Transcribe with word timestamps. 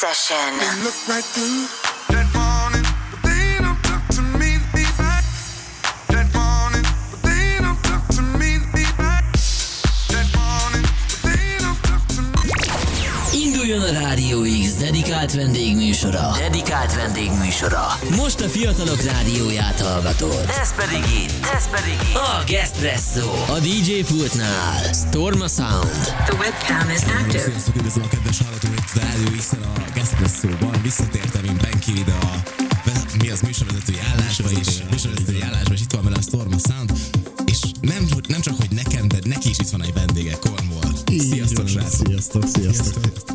Session. 0.00 1.79
Dedikált 15.30 15.52
vendégműsora. 15.52 16.30
Dedikált 16.38 16.94
vendégműsora. 16.94 17.86
Most 18.16 18.40
a 18.40 18.48
fiatalok 18.48 19.02
rádióját 19.02 19.80
hallgatod. 19.80 20.44
Ez 20.60 20.74
pedig 20.74 21.02
itt, 21.22 21.46
ez 21.56 21.68
pedig 21.68 21.98
itt. 22.10 22.16
A 22.16 22.42
Gespresso. 22.46 23.30
A 23.54 23.58
DJ 23.58 24.00
pultnál. 24.14 24.92
Storma 24.92 25.48
Sound. 25.48 25.90
The 26.26 26.36
webcam 26.38 26.90
is 26.90 27.02
active. 27.02 27.42
Sziasztok, 27.42 27.76
üdvözlöm 27.76 28.04
a 28.04 28.08
kedves 28.08 28.38
hallgatóit 28.38 28.92
Rádió 28.94 29.36
x 29.38 29.52
a 29.52 29.82
Gaspresso-ban. 29.94 30.82
Visszatértem 30.82 31.44
én 31.44 31.56
Benki 31.62 31.90
ide 31.90 32.12
a 32.12 32.32
mi 33.22 33.30
az 33.30 33.40
műsorvezetői 33.40 33.98
állásba 34.12 34.50
is, 34.50 34.68
műsorvezetői 34.90 35.40
állásba, 35.42 35.74
és 35.74 35.80
itt 35.80 35.92
van 35.92 36.04
vele 36.04 36.16
a 36.16 36.22
Storma 36.22 36.58
Sound, 36.68 36.92
és 37.44 37.58
nem, 37.80 38.06
nem 38.28 38.40
csak, 38.40 38.56
hogy 38.56 38.70
nekem, 38.70 39.08
de 39.08 39.16
neki 39.24 39.48
is 39.48 39.58
itt 39.58 39.68
van 39.68 39.82
egy 39.82 39.92
vendége, 39.92 40.36
Cornwall. 40.40 40.92
Sziasztok, 41.30 41.68
srácok! 41.68 42.06
Sziasztok, 42.06 42.44
sziasztok. 42.46 43.04
Um, 43.04 43.29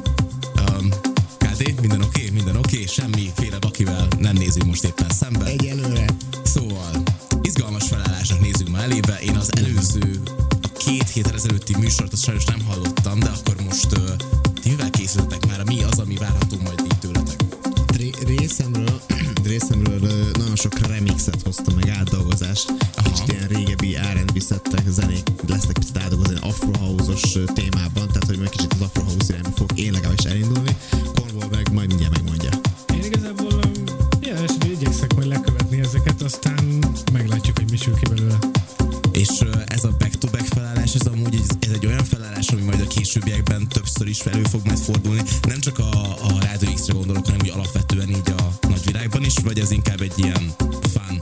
ilyen 50.16 50.54
fun 50.94 51.18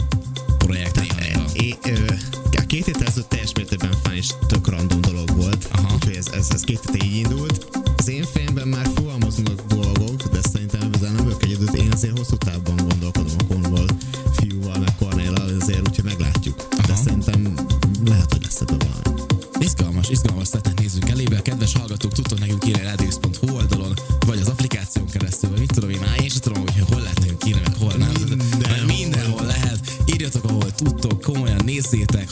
projekt? 0.58 0.94
a 2.63 2.66
két 2.66 2.86
héttel 2.86 3.08
ezelőtt 3.08 3.30
teljes 3.30 3.53
mértékben 3.53 3.91
fán 4.03 4.16
és 4.16 4.27
tök 4.47 4.67
random 4.67 5.02
dolog 5.02 5.36
volt, 5.36 5.67
Aha. 5.72 5.94
úgyhogy 5.94 6.16
ez, 6.16 6.27
ez, 6.27 6.47
ez 6.53 6.61
két 6.61 6.80
hete 6.86 7.05
így 7.05 7.16
indult. 7.16 7.67
Az 7.97 8.08
én 8.08 8.23
fejemben 8.23 8.67
már 8.67 8.89
fogalmaznak 8.95 9.61
dolgok, 9.67 10.23
de 10.23 10.39
szerintem 10.41 10.89
ezzel 10.94 11.11
nem 11.11 11.23
vagyok 11.23 11.44
egyedül. 11.44 11.67
Én 11.75 11.91
azért 11.91 12.17
hosszú 12.17 12.36
távban 12.38 12.75
gondolkodom 12.75 13.36
a 13.39 13.44
Cornwall 13.47 13.88
fiúval, 14.36 14.77
meg 14.77 14.95
Cornéla, 14.95 15.43
azért 15.43 15.87
úgyhogy 15.87 16.03
meglátjuk. 16.03 16.67
De 16.70 16.92
Aha. 16.92 16.95
szerintem 16.95 17.53
lehet, 18.05 18.33
hogy 18.33 18.43
lesz 18.43 18.61
ebben 18.61 18.77
valami. 18.77 19.21
Izgalmas, 19.59 20.09
izgalmas 20.09 20.48
szettet 20.48 20.80
nézzünk 20.80 21.09
elébe. 21.09 21.42
Kedves 21.42 21.73
hallgatók, 21.73 22.14
tudtok 22.14 22.39
nekünk 22.39 22.67
írni 22.67 22.86
a 22.86 22.95
komolyan 31.93 32.23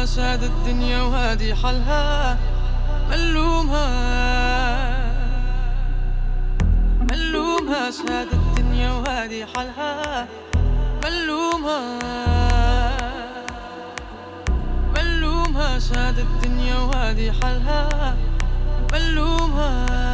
ناس 0.00 0.18
هذا 0.18 0.46
الدنيا 0.46 1.02
وهادي 1.02 1.54
حلها 1.54 2.38
ملومها. 3.10 3.88
ملومها 7.10 7.90
هذا 8.10 8.32
الدنيا 8.32 8.90
وهادي 8.92 9.46
حلها 9.46 10.26
ملومها. 11.04 11.98
ملومها 14.96 15.78
هذا 15.96 16.22
الدنيا 16.22 16.76
وهادي 16.76 17.32
حالها 17.32 18.16
ملومها. 18.92 20.09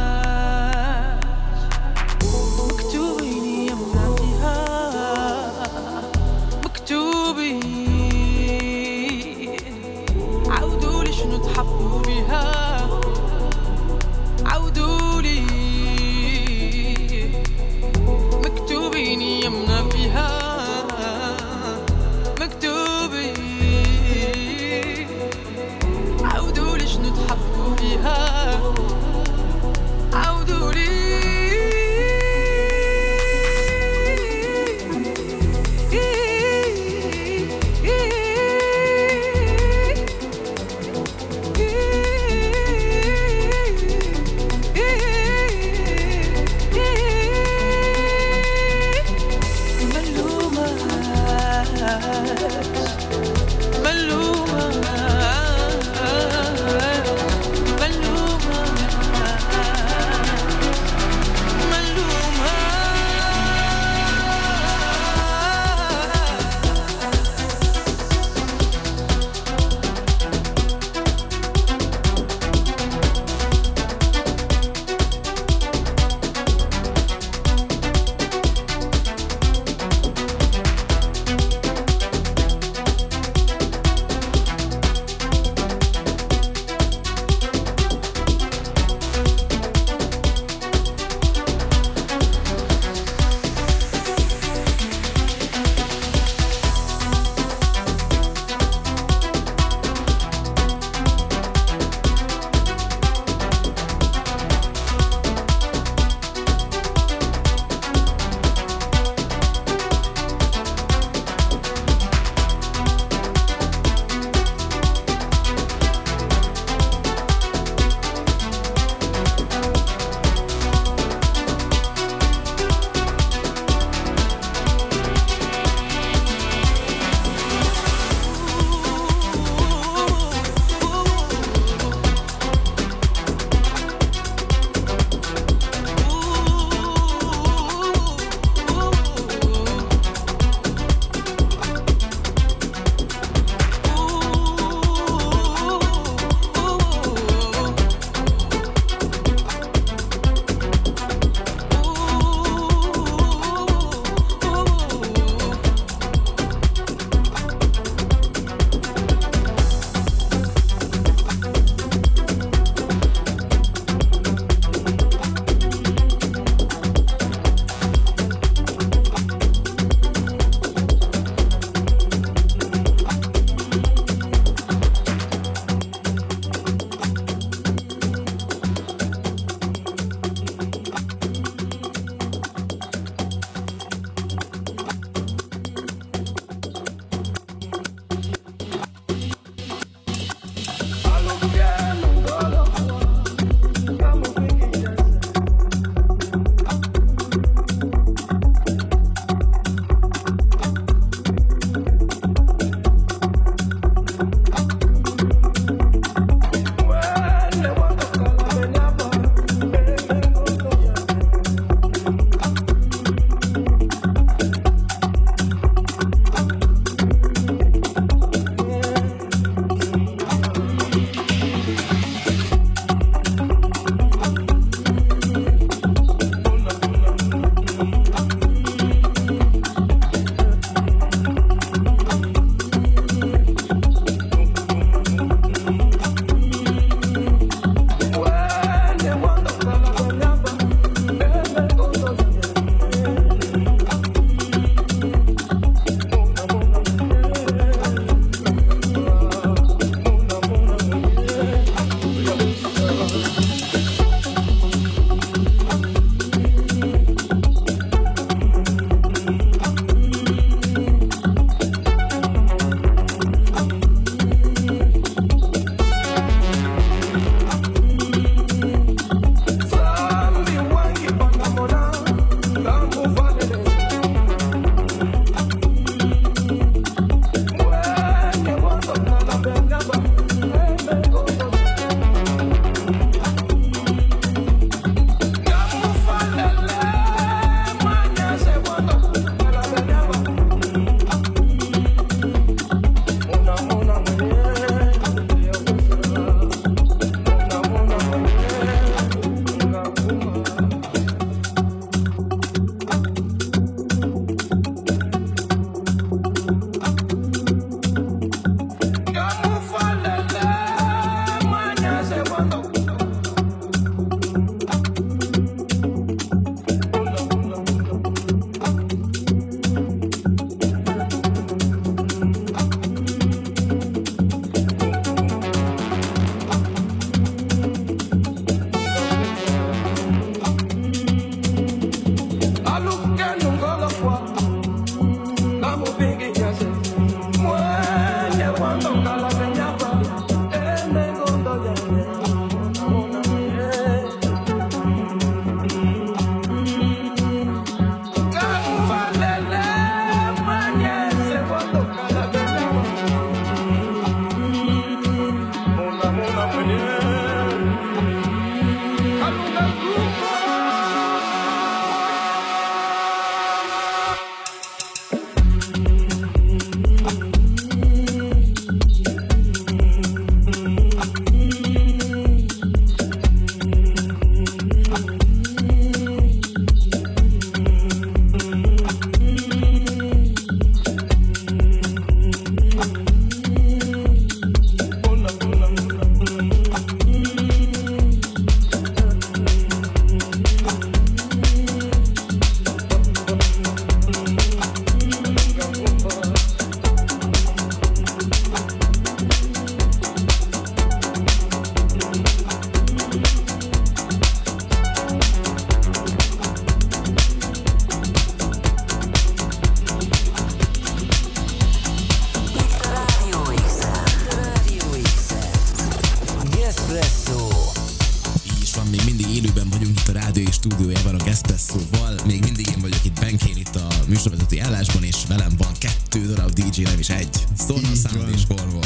Is. 427.69 427.75
Stornal 427.75 427.93
Így 427.95 428.01
Sound 428.01 428.21
van. 428.21 428.33
és 428.33 428.41
Corvol. 428.47 428.85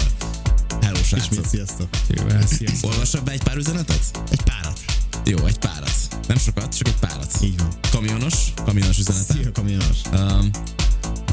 Hello, 0.82 1.00
Ismét 1.00 1.22
srácok. 1.24 1.46
sziasztok. 1.46 1.88
Hát 2.30 2.48
sziasztok. 2.48 2.92
Olvassak 2.92 3.24
be 3.24 3.32
egy 3.32 3.44
pár 3.44 3.58
üzenetet? 3.58 4.22
Egy 4.32 4.42
párat. 4.42 4.80
Jó, 5.26 5.46
egy 5.46 5.58
párat. 5.58 5.92
Nem 6.28 6.38
sokat, 6.38 6.78
csak 6.78 6.88
egy 6.88 6.96
párat. 7.00 7.38
Így 7.44 7.58
van. 7.58 7.68
Kamionos, 7.92 8.54
kamionos 8.66 8.98
üzenetet. 8.98 9.36
Szia, 9.38 9.52
kamionos. 9.52 9.98
Um, 10.14 10.50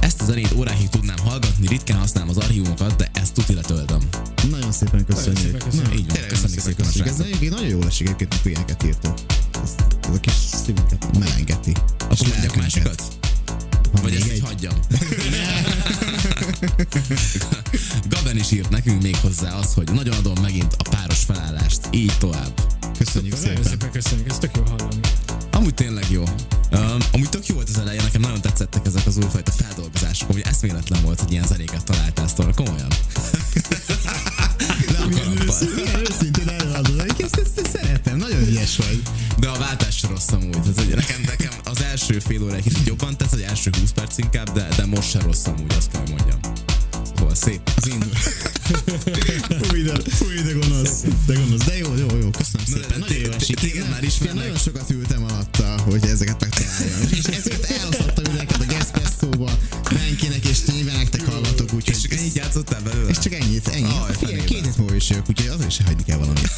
ezt 0.01 0.21
a 0.21 0.25
zenét 0.25 0.53
órákig 0.57 0.89
tudnám 0.89 1.19
hallgatni, 1.19 1.67
ritkán 1.67 1.99
használom 1.99 2.29
az 2.29 2.37
archívumokat, 2.37 2.97
de 2.97 3.11
ezt 3.15 3.33
tuti 3.33 3.55
letöltöm. 3.55 4.09
Nagyon 4.51 4.73
szépen 4.73 5.05
köszönjük. 5.05 5.37
szépen 5.39 5.61
köszönjük. 5.61 5.95
Így 5.95 6.07
van, 6.07 6.15
Tényleg 6.15 6.31
köszönjük 6.31 6.65
nagyon 6.65 6.65
szépen 6.65 6.85
a 6.85 6.87
köszönjük. 6.87 7.07
Ez 7.07 7.15
srácok. 7.15 7.27
egyébként 7.27 7.53
nagyon 7.53 7.69
jól 7.69 7.87
esik 7.87 8.07
egyébként, 8.07 8.33
amikor 8.33 8.51
ilyeneket 8.51 8.83
írtok. 8.85 9.15
Ez, 9.63 9.71
ez 10.09 10.15
a 10.15 10.21
kis 10.21 10.33
szívünket 10.33 11.19
melengeti. 11.19 11.73
Akkor 11.99 12.29
mondjak 12.29 12.57
másikat? 12.57 13.03
Van 13.93 14.03
Vagy 14.03 14.11
még 14.13 14.21
ezt 14.21 14.27
így 14.29 14.33
egy? 14.35 14.41
hagyjam? 14.45 14.75
Gaben 18.09 18.37
is 18.37 18.51
írt 18.51 18.71
nekünk 18.71 19.03
még 19.03 19.17
hozzá 19.17 19.53
az, 19.59 19.75
hogy 19.75 19.91
nagyon 19.93 20.15
adom 20.15 20.35
megint 20.43 20.75
a 20.79 20.89
páros 20.89 21.19
felállást. 21.25 21.81
Így 21.91 22.13
tovább. 22.19 22.61
Köszönjük 22.99 23.33
Nagyon 23.35 23.49
szépen. 23.55 23.71
szépen 23.71 23.91
köszönjük, 23.91 24.29
ez 24.31 24.39
tök 24.39 24.57
jó 24.57 24.63
hallani. 24.63 25.01
Amúgy 25.51 25.75
tényleg 25.75 26.05
jó. 26.11 26.23
Um, 26.73 26.97
amúgy 27.13 27.29
tök 27.29 27.47
jó 27.47 27.55
volt 27.55 27.69
az 27.69 27.79
elején, 27.79 28.03
nekem 28.03 28.21
nagyon 28.21 28.41
tetszettek 28.41 28.87
ezek 28.87 29.07
az 29.07 29.17
újfajta 29.17 29.51
feldolgozások, 29.51 30.33
hogy 30.33 30.41
eszméletlen 30.45 31.03
volt, 31.03 31.21
hogy 31.21 31.33
ilyen 31.33 31.47
zenéket 31.47 31.85
találtál 31.85 32.29
sztorra, 32.29 32.53
komolyan. 32.55 32.89
Milyen 35.75 36.01
őszintén 36.11 36.49
előadod. 36.49 37.01
Ezt, 37.19 37.37
ezt, 37.37 37.61
ezt 37.65 37.71
szeretem, 37.77 38.17
nagyon 38.17 38.43
ügyes 38.49 38.77
vagy. 38.77 39.03
De 39.39 39.49
a 39.49 39.59
váltás 39.59 40.03
rossz 40.03 40.29
amúgy. 40.33 40.51
Tehát, 40.51 40.77
hogy 40.77 40.95
nekem, 40.95 41.21
nekem 41.27 41.51
első 41.99 42.19
fél 42.19 42.43
óra 42.43 42.55
egy 42.55 42.63
kicsit 42.63 42.87
jobban 42.87 43.17
tett, 43.17 43.33
az 43.33 43.41
első 43.41 43.71
20 43.81 43.91
perc 43.91 44.19
inkább, 44.19 44.53
de, 44.53 44.69
de 44.77 44.87
most 44.87 45.11
se 45.11 45.21
rossz 45.21 45.47
amúgy, 45.47 45.73
azt 45.77 45.91
kell 45.91 46.03
mondjam. 46.09 46.39
Szóval 47.17 47.35
szép. 47.35 47.61
Az 47.77 47.87
indul. 47.87 48.13
fúj, 49.63 49.83
de, 49.83 49.93
fúj, 50.11 50.35
de 50.43 50.53
gonosz. 50.53 51.05
De 51.27 51.35
gonosz. 51.35 51.65
De 51.65 51.77
jó, 51.77 51.95
jó, 51.95 52.07
jó. 52.23 52.31
Köszönöm 52.31 52.67
Na, 52.67 52.77
szépen. 52.77 52.99
Nagyon 52.99 53.19
jó 53.19 53.31
esik. 53.31 53.59
téged 53.59 53.89
már 53.91 54.03
ismernek. 54.03 54.43
Nagyon 54.43 54.59
sokat 54.59 54.91
ültem 54.91 55.25
alatta, 55.25 55.81
hogy 55.81 56.05
ezeket 56.07 56.41
megtaláljam. 56.41 57.01
És 57.11 57.25
ezeket 57.25 57.65
elosztottam 57.65 58.35
neked 58.35 58.61
a 58.61 58.65
Gespresso-ba, 58.65 59.59
Benkinek, 59.95 60.45
és 60.45 60.65
nyilván 60.65 60.97
nektek 60.97 61.25
hallgatok, 61.25 61.73
úgyhogy... 61.73 61.95
És 61.95 62.01
csak 62.01 62.13
ennyit 62.13 62.35
játszottál 62.35 62.81
belőle? 62.81 63.09
és 63.09 63.19
csak 63.19 63.33
ennyit, 63.33 63.69
ennyi. 63.69 63.85
Aj, 63.85 64.15
Figyelj, 64.19 64.45
két 64.45 64.65
hét 64.65 64.77
múlva 64.77 64.95
is 64.95 65.11
jövök, 65.11 65.29
úgyhogy 65.29 65.49
azért 65.49 65.71
se 65.71 65.85
hagyni 65.85 66.05
kell 66.05 66.19
valamit. 66.19 66.51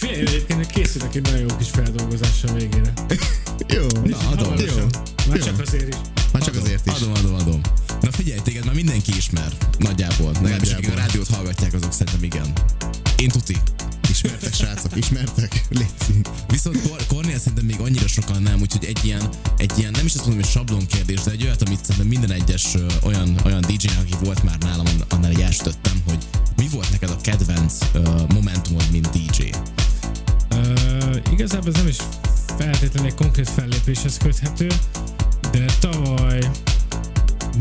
Figyelj, 0.00 0.20
egyébként 0.20 0.66
készülök 0.66 1.14
egy 1.14 1.22
nagyon 1.22 1.40
jó 1.40 1.56
kis 1.58 1.68
feldolgozással 1.68 2.52
végére. 2.54 2.92
Jó, 3.76 3.82
Na, 4.04 4.16
adom. 4.18 4.44
Hamarosan. 4.44 4.88
Már 5.28 5.36
Jó. 5.36 5.44
csak 5.44 5.60
azért 5.60 5.88
is. 5.88 5.94
Már 6.32 6.42
csak 6.42 6.54
Adom, 6.54 6.62
azért 6.64 6.86
is. 6.86 6.92
Adom, 6.92 7.12
adom, 7.12 7.34
adom. 7.34 7.60
Na 8.00 8.10
figyelj, 8.12 8.40
téged 8.40 8.64
már 8.64 8.74
mindenki 8.74 9.12
ismer. 9.16 9.52
Nagyjából. 9.78 10.32
Legalábbis 10.32 10.72
akik 10.72 10.90
a 10.90 10.94
rádiót 10.94 11.28
hallgatják, 11.28 11.74
azok 11.74 11.92
szerintem 11.92 12.22
igen. 12.22 12.52
Én 13.16 13.28
tuti. 13.28 13.56
Ismertek, 14.10 14.54
srácok, 14.54 14.96
ismertek? 14.96 15.64
Léci. 15.68 16.20
Viszont 16.48 16.82
Kor- 16.88 17.06
Kornél 17.06 17.38
szerintem 17.38 17.64
még 17.64 17.80
annyira 17.80 18.06
sokan 18.08 18.42
nem, 18.42 18.60
úgyhogy 18.60 18.84
egy 18.84 19.04
ilyen, 19.04 19.28
egy 19.56 19.72
ilyen, 19.78 19.90
nem 19.90 20.06
is 20.06 20.14
azt 20.14 20.24
mondom, 20.26 20.40
hogy 20.42 20.50
sablon 20.50 20.86
kérdés, 20.86 21.20
de 21.20 21.30
egy 21.30 21.42
olyat, 21.42 21.62
amit 21.62 21.78
szerintem 21.84 22.06
minden 22.06 22.32
egyes 22.32 22.74
ö, 22.74 22.86
olyan, 23.02 23.40
olyan 23.44 23.60
DJ-nek, 23.60 23.98
aki 24.00 24.24
volt 24.24 24.42
már 24.42 24.58
nálam, 24.58 24.86
ann- 24.86 25.12
annál 25.12 25.30
egy 25.30 25.40
elsütöttem, 25.40 26.02
hogy 26.08 26.18
mi 26.56 26.68
volt 26.70 26.90
neked 26.90 27.10
a 27.10 27.16
kedvenc 27.20 27.74
uh, 27.94 28.28
momentumod, 28.34 28.90
mint 28.90 29.10
DJ? 29.10 29.42
Igazából 31.30 31.68
ez 31.68 31.76
nem 31.76 31.86
is 31.86 31.96
feltétlenül 32.58 33.08
egy 33.10 33.14
konkrét 33.14 33.48
fellépéshez 33.48 34.16
köthető, 34.16 34.66
de 35.50 35.64
tavaly 35.80 36.50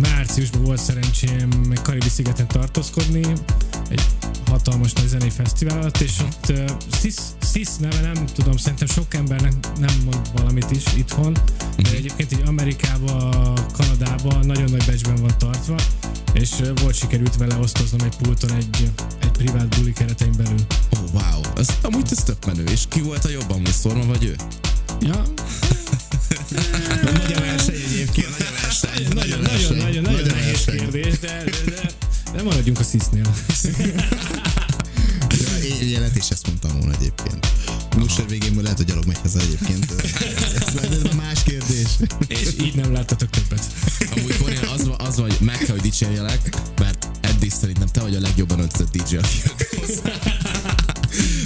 márciusban 0.01 0.63
volt 0.63 0.79
szerencsém 0.81 1.49
egy 1.71 1.81
Karibi 1.81 2.09
szigeten 2.09 2.47
tartózkodni, 2.47 3.21
egy 3.89 4.01
hatalmas 4.49 4.93
nagy 4.93 5.07
zenei 5.07 5.29
fesztivál 5.29 5.77
alatt, 5.77 5.97
és 5.97 6.19
ott 6.19 6.49
uh, 6.49 6.65
Sis, 7.01 7.15
Sis 7.53 7.67
neve 7.79 8.11
nem 8.13 8.25
tudom, 8.25 8.57
szerintem 8.57 8.87
sok 8.87 9.13
embernek 9.13 9.53
nem 9.79 10.01
mond 10.05 10.29
valamit 10.33 10.71
is 10.71 10.83
itthon, 10.97 11.37
de 11.77 11.89
egyébként 11.89 12.31
így 12.31 12.43
Amerikában, 12.45 13.53
Kanadában 13.73 14.45
nagyon 14.45 14.69
nagy 14.69 14.85
becsben 14.85 15.15
van 15.15 15.37
tartva, 15.37 15.75
és 16.33 16.49
volt 16.81 16.95
sikerült 16.95 17.35
vele 17.37 17.55
osztoznom 17.55 18.07
egy 18.07 18.15
pulton 18.15 18.51
egy, 18.51 18.91
egy 19.21 19.31
privát 19.31 19.77
buli 19.77 19.93
keretein 19.93 20.33
belül. 20.37 20.59
Oh, 20.89 21.13
wow, 21.13 21.41
ez, 21.57 21.67
amúgy 21.81 22.07
ez 22.11 22.23
tök 22.23 22.45
menő, 22.45 22.63
és 22.63 22.81
ki 22.89 23.01
volt 23.01 23.25
a 23.25 23.29
jobban, 23.29 23.65
Szorma 23.65 24.05
vagy 24.05 24.23
ő? 24.23 24.35
Ja, 25.01 25.23
Nagy 27.13 27.33
a 27.33 27.39
verseny 27.39 27.75
egyébként, 27.75 28.27
nagy 28.37 28.47
a 28.47 28.61
verseny. 28.61 29.13
nagyon, 29.13 29.39
nagyon, 29.39 29.77
nagyon, 29.77 30.01
nagyon 30.01 30.27
nehéz 30.27 30.65
kérdés, 30.65 31.19
de, 31.19 31.43
de, 31.65 31.91
de 32.33 32.43
maradjunk 32.43 32.79
a 32.79 32.83
szisznél. 32.83 33.25
Ja, 35.29 35.63
én 35.63 35.89
jelet 35.89 36.15
is 36.15 36.29
ezt 36.29 36.47
mondtam 36.47 36.71
volna 36.79 36.93
egyébként. 36.93 37.48
A 38.19 38.25
végén 38.27 38.59
lehet, 38.61 38.77
hogy 38.77 38.85
gyalog 38.85 39.05
megy 39.05 39.17
haza 39.21 39.39
egyébként. 39.39 39.91
Ez, 39.91 40.75
ez, 40.83 40.91
ez 41.05 41.15
más 41.15 41.43
kérdés. 41.43 41.87
És 42.27 42.47
így 42.61 42.75
nem 42.75 42.91
láttatok 42.91 43.29
többet. 43.29 43.65
Amúgy 44.17 44.37
Kornél 44.37 44.69
az, 44.73 44.89
az 44.97 45.17
vagy, 45.19 45.37
meg 45.39 45.57
kell, 45.57 45.67
hogy 45.75 45.81
dicsérjelek, 45.81 46.49
mert 46.79 47.07
eddig 47.21 47.51
szerintem 47.51 47.87
te 47.87 48.01
vagy 48.01 48.15
a 48.15 48.19
legjobban 48.19 48.59
öltözött 48.59 48.91
DJ, 48.97 49.15
aki. 49.15 49.41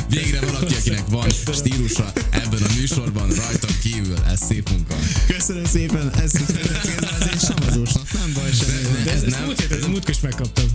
Végre 0.10 0.40
valaki, 0.46 0.74
akinek 0.74 1.08
van 1.10 1.30
stílusa 1.54 2.12
ebben 2.30 2.62
a 2.64 2.74
műsorban, 2.80 3.28
rajtam 3.30 3.70
kívül, 3.82 4.18
ez 4.28 4.40
szép 4.48 4.70
munka. 4.70 4.96
Köszönöm 5.28 5.66
szépen, 5.66 6.12
ez, 6.12 6.36
ez, 6.36 6.42
ez, 6.56 6.88
ez 7.22 7.28
egy 7.32 7.40
savazósnak, 7.40 8.12
nem 8.14 8.34
baj 8.34 8.52
semmi. 8.52 9.04
De 9.04 9.12
Ez, 9.12 9.18
ez, 9.18 9.24
ez 9.24 9.32
nem- 9.32 9.44
múlt 9.44 9.60
héten, 9.60 9.78
ez 9.78 9.86
múlt 9.86 10.10
is 10.10 10.20
megkaptam. 10.20 10.66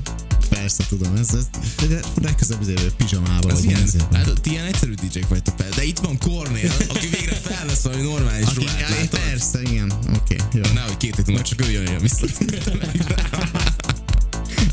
Persze 0.68 0.84
tudom, 0.88 1.16
ez, 1.16 1.28
ez 1.34 1.88
de 1.88 2.00
legközelebb 2.22 2.62
azért 2.62 2.94
pizsamával, 2.94 3.52
vagy 3.52 3.64
ilyen, 3.64 3.88
hát, 4.12 4.40
ti 4.40 4.50
ilyen 4.50 4.64
egyszerű 4.64 4.92
DJ-k 4.92 5.28
vagytok 5.28 5.54
fel, 5.58 5.68
de 5.76 5.84
itt 5.84 5.98
van 5.98 6.18
Kornél, 6.18 6.72
aki 6.88 7.06
végre 7.06 7.34
felvesz 7.34 7.82
valami 7.82 8.02
normális 8.02 8.46
Aki, 8.46 8.64
ruhát, 8.64 8.80
látod? 8.90 9.08
persze, 9.08 9.62
igen, 9.62 9.92
oké, 10.16 10.36
jó. 10.52 10.62
Nehogy 10.74 10.96
két 10.96 11.16
hét 11.16 11.26
múlva 11.26 11.42
csak 11.42 11.66
ő 11.66 11.70
jön, 11.70 11.90
jön 11.90 11.98
vissza. 11.98 12.26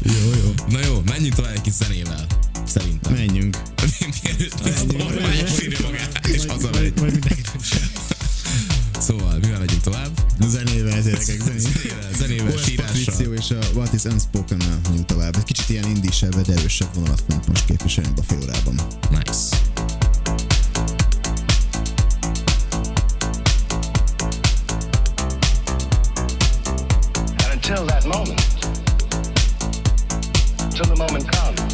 Jó, 0.01 0.31
jó. 0.43 0.53
Na 0.69 0.79
jó, 0.85 1.01
menjünk 1.05 1.35
tovább 1.35 1.53
egy 1.55 1.61
kis 1.61 1.73
zenével. 1.73 2.25
Szerintem. 2.65 3.13
Menjünk. 3.13 3.57
Mielőtt 4.23 4.59
az 4.59 4.85
normális 4.97 5.61
írja 5.63 5.77
magát, 5.81 6.27
és 6.27 6.45
hazamegy. 6.47 6.81
Majd, 6.81 6.99
majd 6.99 7.11
mindenki 7.11 7.41
Szóval, 8.99 9.37
mivel 9.41 9.59
megyünk 9.59 9.81
tovább? 9.81 10.09
Zenével, 10.47 11.01
gyerekek, 11.01 11.41
zenével. 11.47 12.09
Zenével, 12.17 12.57
sírással. 12.57 13.33
És 13.33 13.51
a 13.51 13.59
What 13.73 13.93
is 13.93 14.03
unspoken 14.03 14.61
menjünk 14.83 15.05
tovább. 15.05 15.35
Egy 15.35 15.43
kicsit 15.43 15.69
ilyen 15.69 15.85
indisebb, 15.85 16.41
de 16.41 16.53
erősebb 16.53 16.87
vonalat 16.93 17.23
fogunk 17.27 17.47
most 17.47 17.65
képviselni 17.65 18.09
a 18.17 18.23
fél 18.23 18.37
órában. 18.41 18.75
Nice. 19.09 19.57
And 27.37 27.53
until 27.53 27.85
that 27.85 28.05
moment, 28.05 28.41
till 30.73 30.85
the 30.85 30.95
moment 30.95 31.29
comes, 31.35 31.64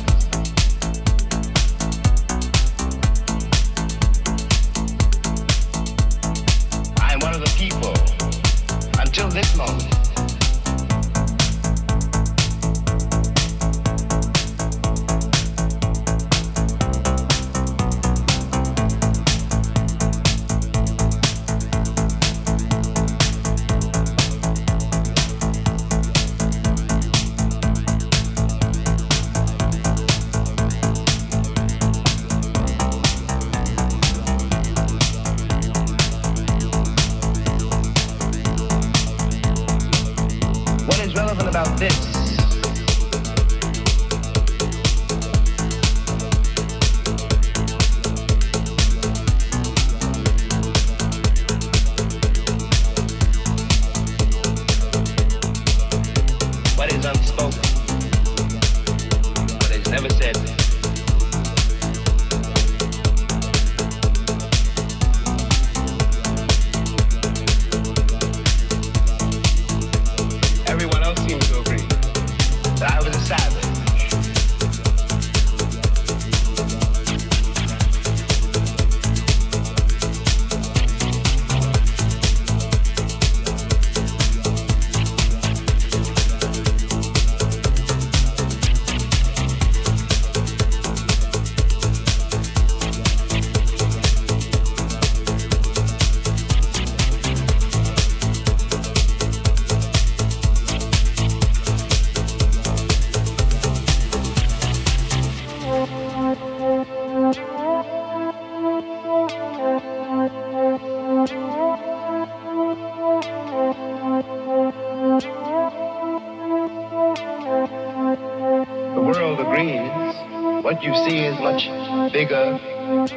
dreams, 119.62 120.16
what 120.64 120.82
you 120.84 120.94
see 120.96 121.20
is 121.20 121.40
much 121.40 121.70
bigger, 122.12 122.60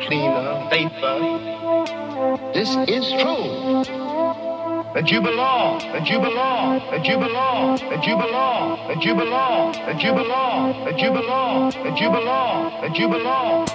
cleaner, 0.04 0.68
safer. 0.70 1.16
This 2.52 2.68
is 2.88 3.10
true. 3.20 3.84
That 4.94 5.10
you 5.10 5.20
belong, 5.20 5.78
that 5.92 6.06
you 6.08 6.18
belong, 6.20 6.78
that 6.90 7.04
you 7.06 7.16
belong, 7.16 7.78
that 7.90 8.06
you 8.06 8.16
belong, 8.16 8.88
that 8.88 9.04
you 9.04 9.14
belong, 9.14 9.72
that 9.72 10.02
you 10.02 10.12
belong, 10.12 10.84
that 10.84 10.98
you 11.00 11.10
belong, 11.10 11.70
that 11.70 11.98
you 11.98 12.10
belong, 12.10 12.80
that 12.82 12.98
you 12.98 13.08
belong. 13.08 13.66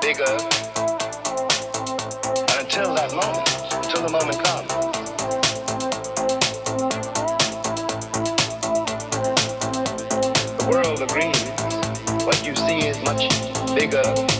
Bigger. 0.00 0.36
And 2.40 2.58
until 2.60 2.94
that 2.94 3.12
moment, 3.14 3.48
until 3.84 4.02
the 4.02 4.10
moment 4.10 4.43
nigga. 13.84 14.33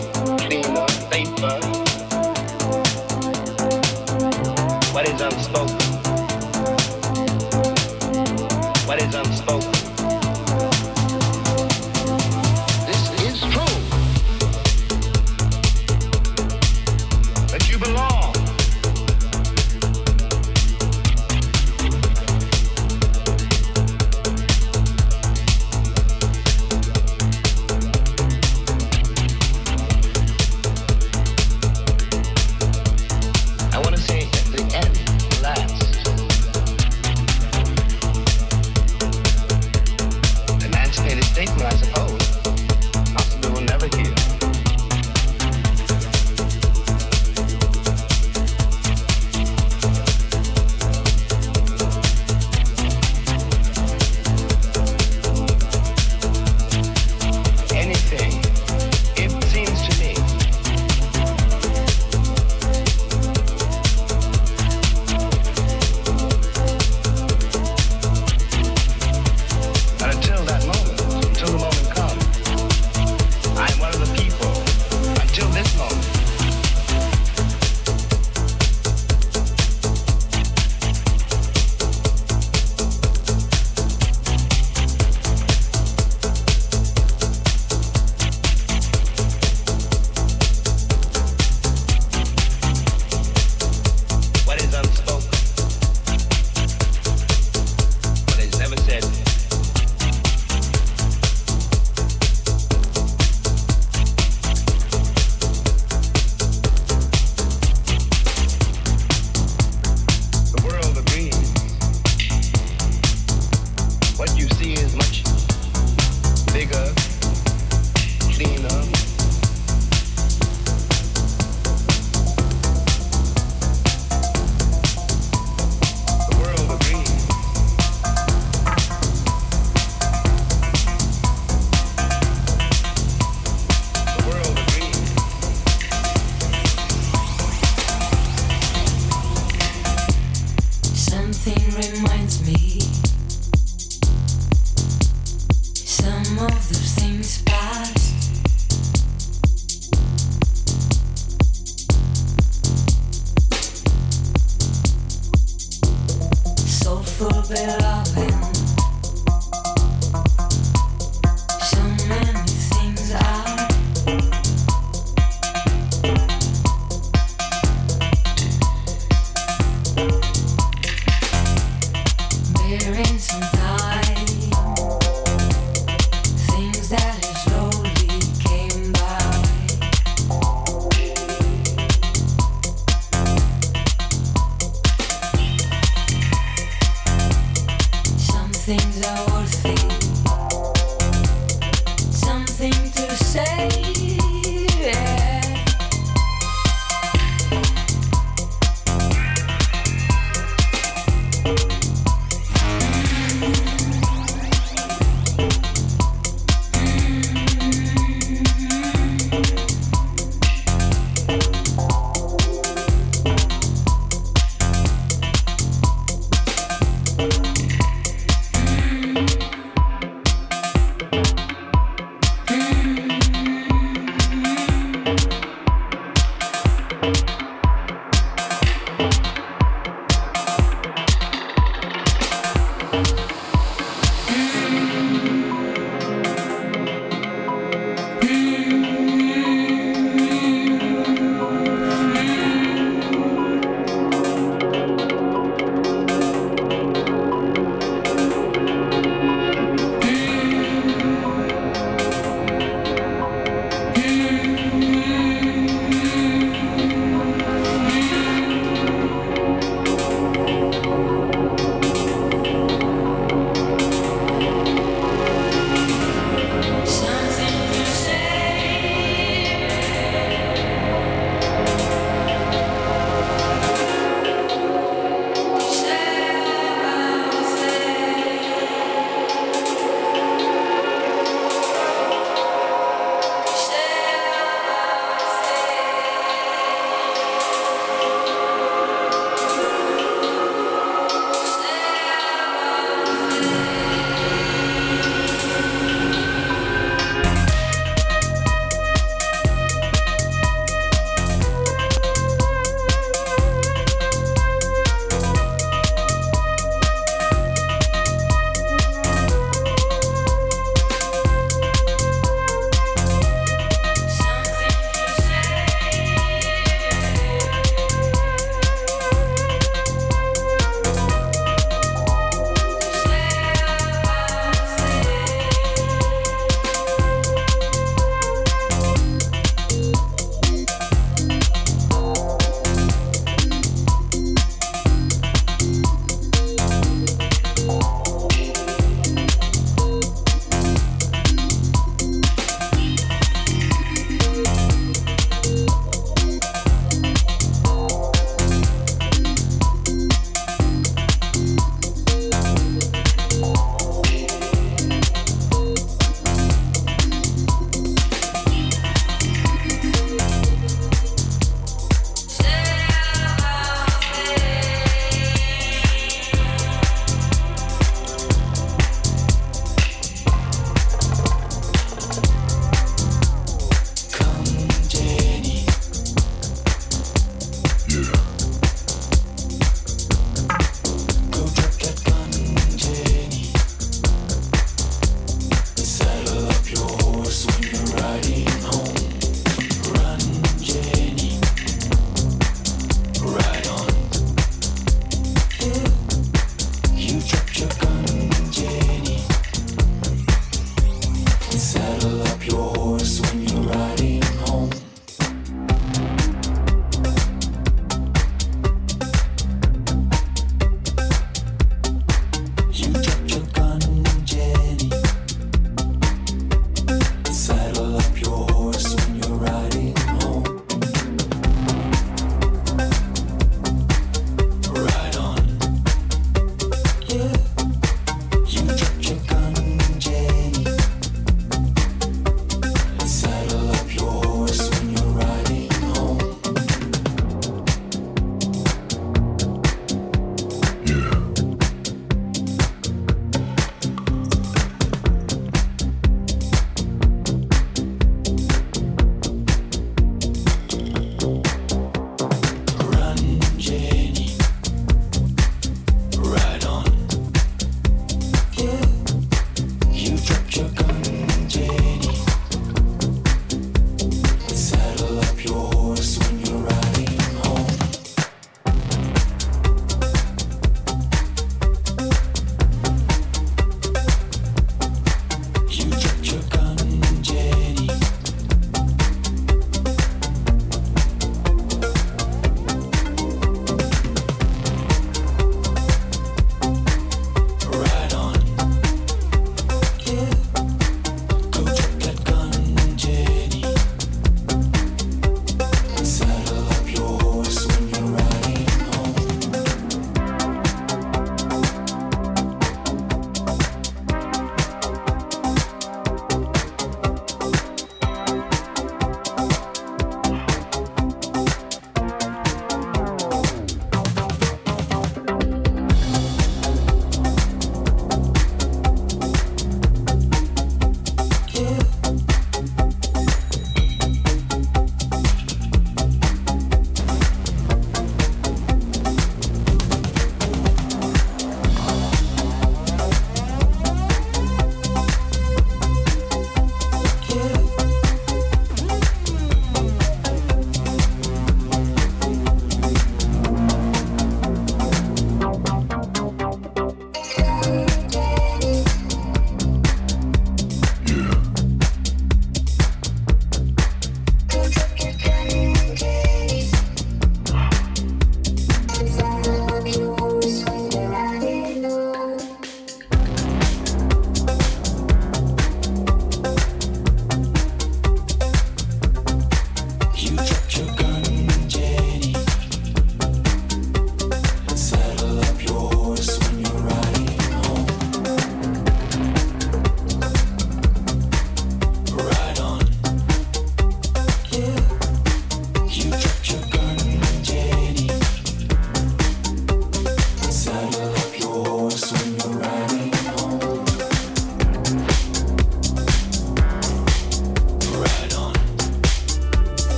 things 188.65 189.05
are 189.05 189.27
worth 189.27 189.65
it. 189.65 189.74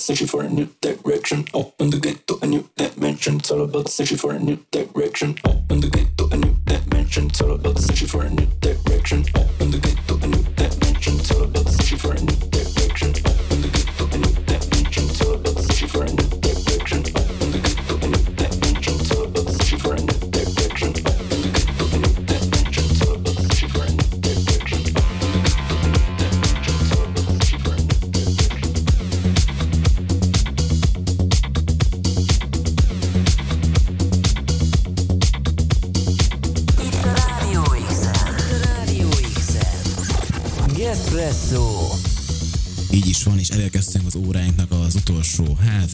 searching 0.00 0.26
for 0.26 0.42
a 0.42 0.48
new 0.48 0.68
direction. 0.80 1.44
Open 1.54 1.90
the 1.90 2.00
gate 2.00 2.26
to 2.26 2.38
a 2.42 2.46
new 2.46 2.68
dimension. 2.76 3.36
It's 3.36 3.50
all 3.50 3.62
about 3.62 3.88
searching 3.88 4.18
for 4.18 4.32
a 4.32 4.38
new 4.38 4.58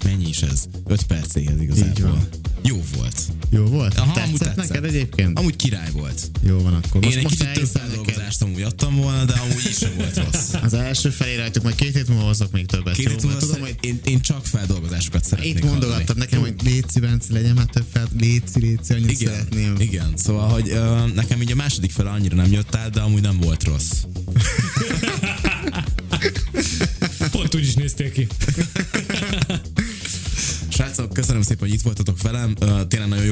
hát 0.02 0.12
mennyi 0.12 0.28
is 0.28 0.42
ez? 0.42 0.68
5 0.86 1.02
percéhez 1.02 1.60
igazából. 1.60 2.28
Jó 2.62 2.82
volt. 2.96 3.20
Jó 3.50 3.64
volt? 3.64 3.98
Aha, 3.98 4.12
tetszett, 4.12 4.26
amúgy 4.26 4.38
tetszett. 4.38 4.56
neked 4.56 4.84
egyébként? 4.84 5.38
Amúgy 5.38 5.56
király 5.56 5.90
volt. 5.92 6.30
Jó 6.42 6.58
van 6.58 6.74
akkor. 6.74 7.04
Én 7.04 7.18
egy 7.18 7.26
kicsit 7.26 7.52
több 7.52 7.66
feldolgozást 7.66 8.42
amúgy 8.42 8.62
adtam 8.62 8.96
volna, 8.96 9.24
de 9.24 9.32
amúgy 9.32 9.64
is 9.68 9.76
sem 9.76 9.90
volt 9.96 10.16
rossz. 10.16 10.54
Az 10.66 10.74
első 10.74 11.10
felé 11.10 11.36
rajtuk, 11.36 11.62
majd 11.62 11.74
két 11.74 11.94
hét 11.94 12.08
múlva 12.08 12.24
hozok 12.24 12.50
még 12.50 12.66
többet. 12.66 12.94
Két 12.94 13.08
hét 13.08 13.22
múlva 13.22 13.38
tudom, 13.38 13.60
hogy 13.60 13.76
én, 13.80 14.00
én 14.04 14.20
csak 14.20 14.46
feldolgozásokat 14.46 15.24
szeretnék 15.24 15.54
itt 15.54 15.64
mondogattad 15.64 16.16
nekem, 16.16 16.40
hogy 16.40 16.54
léci, 16.64 17.00
Bence, 17.00 17.32
legyen 17.32 17.54
már 17.54 17.66
több 17.66 17.86
fel, 17.92 18.08
léci, 18.18 18.60
léci, 18.60 18.92
annyit 18.92 19.10
igen, 19.10 19.32
szeretném. 19.32 19.74
Igen, 19.78 20.12
szóval, 20.16 20.48
hogy 20.48 20.68
ö, 20.68 21.06
nekem 21.14 21.42
így 21.42 21.52
a 21.52 21.54
második 21.54 21.90
fele 21.90 22.10
annyira 22.10 22.36
nem 22.36 22.52
jött 22.52 22.74
át, 22.74 22.90
de 22.90 23.00
amúgy 23.00 23.22
nem 23.22 23.38
volt 23.40 23.64
rossz. 23.64 23.92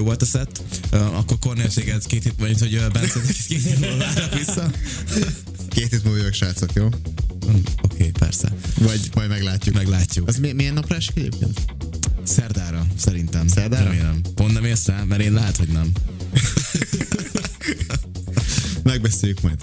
Jó 0.05 0.11
volt 0.11 0.23
a 0.23 0.25
szett. 0.25 0.63
Akkor 0.91 1.39
Cornél 1.39 1.69
téged 1.69 2.07
két 2.07 2.23
hét, 2.23 2.35
vagy 2.39 2.59
hogy 2.59 2.87
Bence 2.93 3.21
két 3.49 3.63
hét 3.63 3.81
múlva 3.81 4.05
vissza. 4.35 4.71
Két 5.69 5.91
hét 5.91 6.05
múlva 6.05 6.19
jövök, 6.19 6.35
srácok, 6.35 6.73
jó? 6.73 6.85
Mm, 6.85 6.91
Oké, 7.49 7.65
okay, 7.83 8.11
persze. 8.11 8.53
Vagy 8.79 9.11
majd 9.15 9.29
meglátjuk. 9.29 9.75
Meglátjuk. 9.75 10.29
Az 10.29 10.37
mi, 10.37 10.53
milyen 10.53 10.75
napra 10.75 10.97
esik 10.97 11.17
egyébként? 11.17 11.61
Szerdára, 12.23 12.87
szerintem. 12.97 13.49
Szerdára? 13.49 13.85
Remélem. 13.85 14.21
Pont 14.35 14.53
nem 14.53 14.65
érsz 14.65 14.87
rá, 14.87 15.03
mert 15.03 15.23
én 15.23 15.33
lehet, 15.33 15.57
hogy 15.57 15.69
nem. 15.69 15.93
Megbeszéljük 18.83 19.41
majd. 19.41 19.59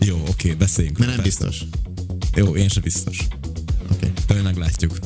Jó, 0.00 0.16
oké, 0.16 0.30
okay, 0.30 0.54
beszéljünk. 0.54 0.98
Mert 0.98 1.14
nem 1.14 1.22
Persze. 1.22 1.44
biztos. 1.44 1.64
Jó, 2.34 2.56
én 2.56 2.68
sem 2.68 2.82
biztos. 2.82 3.18
Oké. 3.90 4.12
Okay. 4.26 4.36
De 4.36 4.42
meglátjuk. 4.42 4.98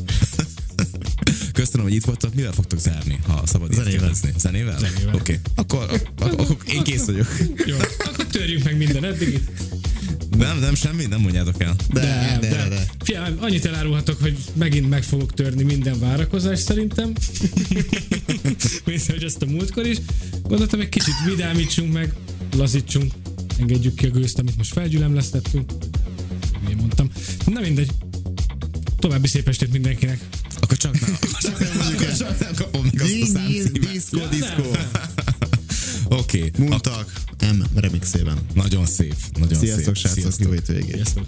Köszönöm, 1.61 1.87
hogy 1.87 1.95
itt 1.95 2.05
voltak. 2.05 2.35
Mivel 2.35 2.53
fogtok 2.53 2.79
zárni, 2.79 3.19
ha 3.27 3.43
szabad 3.47 3.73
Zenével. 3.73 3.99
kérdezni? 3.99 4.33
Zenével? 4.39 4.79
Zenével. 4.79 5.15
Oké. 5.15 5.21
Okay. 5.21 5.39
Akkor, 5.55 6.03
akkor, 6.19 6.41
akkor 6.41 6.57
én 6.69 6.83
kész 6.83 7.05
vagyok. 7.05 7.27
Jó, 7.67 7.77
akkor 7.99 8.27
törjük 8.27 8.65
meg 8.65 8.77
minden 8.77 9.05
eddig. 9.05 9.41
Nem, 10.37 10.59
nem, 10.59 10.75
semmi, 10.75 11.07
nem 11.07 11.21
mondjátok 11.21 11.63
el. 11.63 11.77
De, 11.93 12.39
de, 12.41 12.49
de, 12.49 12.69
de. 12.69 12.87
Fiam, 13.05 13.37
annyit 13.41 13.65
elárulhatok, 13.65 14.21
hogy 14.21 14.37
megint 14.55 14.89
meg 14.89 15.03
fogok 15.03 15.35
törni 15.35 15.63
minden 15.63 15.99
várakozást 15.99 16.63
szerintem. 16.63 17.13
Mint 18.87 19.07
hogy 19.07 19.25
ezt 19.25 19.43
a 19.43 19.47
múltkor 19.47 19.87
is. 19.87 19.97
Gondoltam, 20.43 20.81
egy 20.81 20.89
kicsit 20.89 21.15
vidámítsunk 21.27 21.93
meg, 21.93 22.13
lazítsunk, 22.57 23.13
engedjük 23.59 23.95
ki 23.95 24.07
a 24.07 24.11
gőzt, 24.11 24.39
amit 24.39 24.57
most 24.57 24.73
felgyülemlesztettünk. 24.73 25.73
Én 26.71 26.77
mondtam. 26.77 27.11
Na 27.47 27.61
mindegy. 27.61 27.91
További 28.99 29.27
szép 29.27 29.49
estét 29.49 29.73
mindenkinek. 29.73 30.21
Akkor 30.71 30.83
csak 30.83 31.01
nem, 31.01 31.15
akkor 31.15 31.39
csak 31.41 31.59
nem 31.59 31.77
mondjuk 31.77 32.03
el. 32.03 32.17
Csak 32.17 32.39
nem 32.39 32.55
kapom 32.55 32.83
meg 32.93 33.01
azt 33.03 33.23
a 33.23 33.27
számcímet. 33.27 33.73
disco, 33.73 34.27
disco. 34.27 34.63
Oké. 36.05 36.51
Muntak 36.59 37.13
M 37.41 37.79
remixében. 37.81 38.39
Nagyon 38.55 38.87
szép. 38.87 39.15
Nagyon 39.39 39.59
Sziasztok, 39.59 39.97
szép. 39.97 40.13
srácok, 40.13 40.39
jó 40.39 40.51
hétvégét. 40.51 40.95
Sziasztok. 40.95 41.27